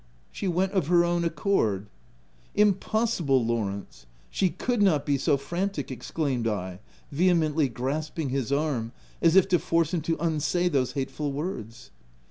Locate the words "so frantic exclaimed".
5.15-6.47